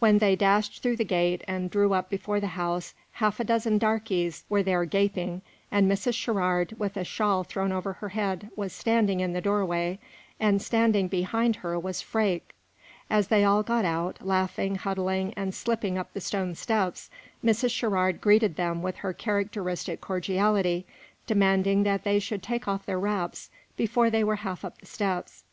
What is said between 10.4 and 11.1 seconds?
and standing